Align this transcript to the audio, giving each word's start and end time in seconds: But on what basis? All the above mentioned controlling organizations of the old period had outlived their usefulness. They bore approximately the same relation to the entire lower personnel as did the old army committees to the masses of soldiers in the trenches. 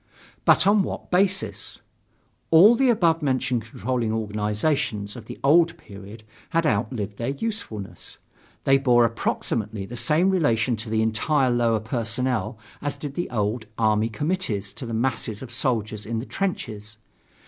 But 0.45 0.65
on 0.65 0.81
what 0.81 1.11
basis? 1.11 1.79
All 2.49 2.73
the 2.75 2.89
above 2.89 3.21
mentioned 3.21 3.65
controlling 3.65 4.11
organizations 4.11 5.15
of 5.15 5.25
the 5.25 5.39
old 5.43 5.77
period 5.77 6.23
had 6.49 6.65
outlived 6.65 7.17
their 7.17 7.29
usefulness. 7.37 8.17
They 8.63 8.79
bore 8.79 9.05
approximately 9.05 9.85
the 9.85 9.95
same 9.95 10.31
relation 10.31 10.75
to 10.77 10.89
the 10.89 11.03
entire 11.03 11.51
lower 11.51 11.79
personnel 11.79 12.57
as 12.81 12.97
did 12.97 13.13
the 13.13 13.29
old 13.29 13.67
army 13.77 14.09
committees 14.09 14.73
to 14.73 14.87
the 14.87 14.95
masses 14.95 15.43
of 15.43 15.51
soldiers 15.51 16.07
in 16.07 16.17
the 16.17 16.25
trenches. 16.25 16.97